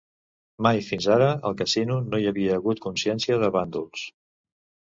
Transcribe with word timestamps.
Mai 0.67 0.79
fins 0.85 1.07
ara 1.15 1.27
al 1.49 1.57
casino 1.59 1.99
no 2.07 2.21
hi 2.23 2.27
havia 2.31 2.57
hagut 2.57 2.83
consciència 2.89 3.41
de 3.47 3.53
bàndols. 3.59 4.09